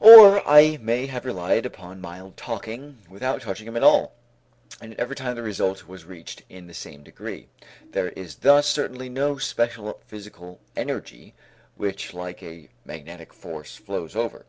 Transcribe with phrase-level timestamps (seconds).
[0.00, 4.12] Or I may have relied upon mild talking without touching him at all;
[4.82, 7.48] and yet every time the result was reached in the same degree.
[7.92, 11.34] There is thus certainly no special physical energy
[11.74, 14.44] which like a magnetic force flows over.